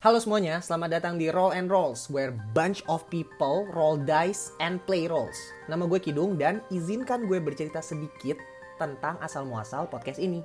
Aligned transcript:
Halo 0.00 0.16
semuanya, 0.16 0.64
selamat 0.64 0.96
datang 0.96 1.20
di 1.20 1.28
Roll 1.28 1.52
and 1.52 1.68
Rolls, 1.68 2.08
where 2.08 2.32
bunch 2.56 2.80
of 2.88 3.04
people 3.12 3.68
roll 3.76 4.00
dice 4.00 4.48
and 4.56 4.80
play 4.88 5.04
roles. 5.04 5.36
Nama 5.68 5.84
gue 5.84 6.00
Kidung 6.00 6.40
dan 6.40 6.64
izinkan 6.72 7.28
gue 7.28 7.36
bercerita 7.36 7.84
sedikit 7.84 8.40
tentang 8.80 9.20
asal 9.20 9.44
muasal 9.44 9.92
podcast 9.92 10.16
ini. 10.16 10.40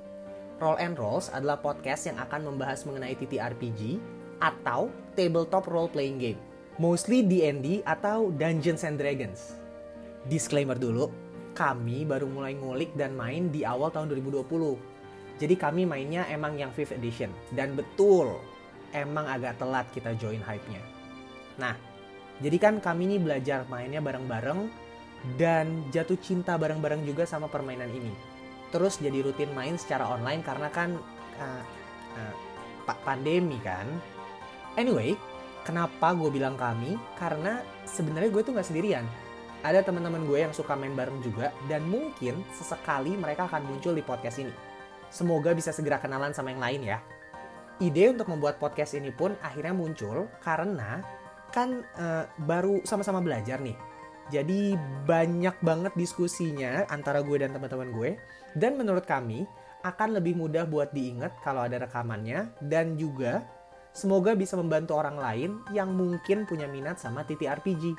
Roll 0.60 0.76
and 0.76 1.00
Rolls 1.00 1.32
adalah 1.32 1.56
podcast 1.56 2.04
yang 2.04 2.20
akan 2.20 2.52
membahas 2.52 2.84
mengenai 2.84 3.16
TTRPG 3.16 3.96
atau 4.44 4.92
tabletop 5.16 5.64
role 5.72 5.88
playing 5.88 6.20
game. 6.20 6.40
Mostly 6.76 7.24
D&D 7.24 7.80
atau 7.88 8.28
Dungeons 8.36 8.84
and 8.84 9.00
Dragons. 9.00 9.56
Disclaimer 10.28 10.76
dulu, 10.76 11.08
kami 11.56 12.04
baru 12.04 12.28
mulai 12.28 12.52
ngulik 12.60 12.92
dan 12.92 13.16
main 13.16 13.48
di 13.48 13.64
awal 13.64 13.88
tahun 13.88 14.12
2020. 14.20 14.52
Jadi 15.40 15.54
kami 15.56 15.88
mainnya 15.88 16.28
emang 16.28 16.60
yang 16.60 16.76
5th 16.76 16.92
edition. 16.92 17.32
Dan 17.56 17.72
betul, 17.72 18.36
emang 18.92 19.26
agak 19.26 19.58
telat 19.58 19.86
kita 19.90 20.14
join 20.18 20.42
hype-nya. 20.42 20.82
Nah, 21.56 21.74
jadi 22.38 22.56
kan 22.60 22.74
kami 22.84 23.08
ini 23.08 23.16
belajar 23.16 23.64
mainnya 23.72 24.04
bareng-bareng 24.04 24.68
dan 25.40 25.88
jatuh 25.90 26.20
cinta 26.20 26.60
bareng-bareng 26.60 27.02
juga 27.08 27.24
sama 27.24 27.48
permainan 27.48 27.88
ini. 27.88 28.12
Terus 28.70 29.00
jadi 29.00 29.24
rutin 29.24 29.50
main 29.56 29.80
secara 29.80 30.04
online 30.04 30.44
karena 30.44 30.68
kan 30.68 31.00
uh, 31.40 31.62
uh, 32.18 32.34
pandemi 33.02 33.56
kan. 33.64 33.88
Anyway, 34.76 35.16
kenapa 35.64 36.12
gue 36.12 36.28
bilang 36.28 36.54
kami? 36.60 37.00
Karena 37.16 37.64
sebenarnya 37.88 38.28
gue 38.28 38.42
tuh 38.44 38.52
nggak 38.52 38.68
sendirian. 38.68 39.06
Ada 39.64 39.82
teman-teman 39.82 40.28
gue 40.28 40.44
yang 40.44 40.52
suka 40.52 40.76
main 40.76 40.92
bareng 40.92 41.24
juga 41.24 41.50
dan 41.66 41.88
mungkin 41.88 42.44
sesekali 42.52 43.16
mereka 43.16 43.48
akan 43.48 43.64
muncul 43.64 43.96
di 43.96 44.04
podcast 44.04 44.38
ini. 44.44 44.52
Semoga 45.08 45.56
bisa 45.56 45.72
segera 45.72 45.96
kenalan 45.96 46.36
sama 46.36 46.52
yang 46.52 46.60
lain 46.60 46.82
ya 46.84 46.98
ide 47.80 48.08
untuk 48.08 48.32
membuat 48.32 48.56
podcast 48.56 48.96
ini 48.96 49.12
pun 49.12 49.36
akhirnya 49.44 49.76
muncul 49.76 50.28
karena 50.40 51.04
kan 51.52 51.84
uh, 51.96 52.24
baru 52.44 52.80
sama-sama 52.84 53.20
belajar 53.20 53.60
nih. 53.60 53.76
Jadi 54.26 54.74
banyak 55.06 55.62
banget 55.62 55.94
diskusinya 55.94 56.82
antara 56.90 57.22
gue 57.22 57.38
dan 57.38 57.54
teman-teman 57.54 57.94
gue 57.94 58.10
dan 58.58 58.74
menurut 58.74 59.06
kami 59.06 59.46
akan 59.86 60.18
lebih 60.18 60.34
mudah 60.34 60.66
buat 60.66 60.90
diingat 60.90 61.38
kalau 61.46 61.62
ada 61.62 61.78
rekamannya 61.78 62.50
dan 62.58 62.98
juga 62.98 63.46
semoga 63.94 64.34
bisa 64.34 64.58
membantu 64.58 64.98
orang 64.98 65.14
lain 65.14 65.50
yang 65.70 65.94
mungkin 65.94 66.42
punya 66.42 66.66
minat 66.66 66.98
sama 66.98 67.22
TTRPG. 67.22 67.94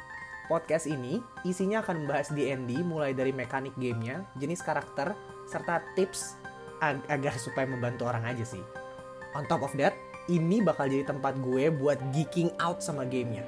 Podcast 0.52 0.88
ini 0.88 1.20
isinya 1.44 1.84
akan 1.84 2.08
membahas 2.08 2.32
D&D 2.32 2.80
mulai 2.80 3.12
dari 3.12 3.36
mekanik 3.36 3.76
gamenya, 3.76 4.24
jenis 4.40 4.64
karakter, 4.64 5.12
serta 5.48 5.84
tips 5.96 6.40
ag 6.80 7.04
agar 7.12 7.36
supaya 7.36 7.68
membantu 7.68 8.08
orang 8.08 8.24
aja 8.32 8.48
sih. 8.48 8.87
On 9.36 9.44
top 9.48 9.68
of 9.68 9.74
that, 9.76 9.96
ini 10.28 10.60
bakal 10.60 10.92
jadi 10.92 11.08
tempat 11.08 11.40
gue 11.40 11.72
buat 11.72 12.00
geeking 12.12 12.52
out 12.60 12.84
sama 12.84 13.08
gamenya. 13.08 13.48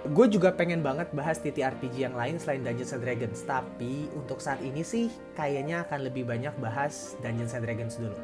Gue 0.00 0.32
juga 0.32 0.48
pengen 0.48 0.80
banget 0.80 1.12
bahas 1.12 1.36
TTRPG 1.44 2.08
yang 2.08 2.16
lain 2.16 2.40
selain 2.40 2.64
Dungeons 2.64 2.96
and 2.96 3.04
Dragons, 3.04 3.44
tapi 3.44 4.08
untuk 4.16 4.40
saat 4.40 4.64
ini 4.64 4.80
sih 4.80 5.12
kayaknya 5.36 5.84
akan 5.84 6.08
lebih 6.08 6.24
banyak 6.24 6.56
bahas 6.56 7.20
Dungeons 7.20 7.52
and 7.52 7.68
Dragons 7.68 8.00
dulu. 8.00 8.16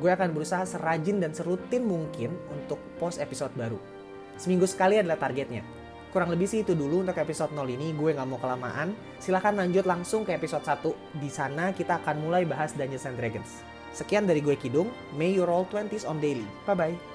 Gue 0.00 0.10
akan 0.10 0.32
berusaha 0.32 0.64
serajin 0.64 1.20
dan 1.20 1.36
serutin 1.36 1.84
mungkin 1.84 2.32
untuk 2.48 2.80
post 2.96 3.20
episode 3.20 3.52
baru. 3.52 3.76
Seminggu 4.40 4.64
sekali 4.64 4.96
adalah 4.96 5.20
targetnya. 5.20 5.60
Kurang 6.08 6.32
lebih 6.32 6.48
sih 6.48 6.62
itu 6.62 6.72
dulu 6.72 7.04
untuk 7.04 7.18
episode 7.18 7.52
0 7.52 7.66
ini, 7.68 7.92
gue 7.92 8.10
nggak 8.16 8.28
mau 8.30 8.40
kelamaan. 8.40 8.96
Silahkan 9.20 9.52
lanjut 9.52 9.84
langsung 9.84 10.24
ke 10.24 10.32
episode 10.32 10.64
1. 10.64 11.20
Di 11.20 11.28
sana 11.28 11.76
kita 11.76 12.00
akan 12.00 12.24
mulai 12.24 12.48
bahas 12.48 12.72
Dungeons 12.72 13.04
and 13.04 13.18
Dragons. 13.20 13.73
Sekian 13.94 14.26
dari 14.26 14.42
gue 14.42 14.58
Kidung, 14.58 14.90
may 15.14 15.30
you 15.30 15.46
roll 15.46 15.62
20s 15.70 16.02
on 16.02 16.18
daily. 16.18 16.44
Bye-bye. 16.66 17.13